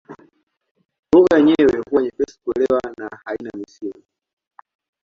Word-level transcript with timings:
Lugha 1.11 1.37
yenyewe 1.37 1.79
huwa 1.89 2.03
nyepesi 2.03 2.39
kuelewa 2.43 2.81
na 2.97 3.09
haina 3.25 3.49
misimu. 3.57 4.01